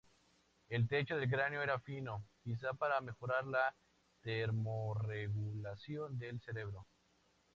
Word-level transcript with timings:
El 0.69 0.87
techo 0.87 1.15
del 1.15 1.29
cráneo 1.29 1.61
era 1.61 1.77
fino, 1.79 2.23
quizás 2.43 2.75
para 2.75 3.01
mejorar 3.01 3.45
la 3.45 3.75
termorregulación 4.23 6.17
del 6.17 6.39
cerebro. 6.41 6.87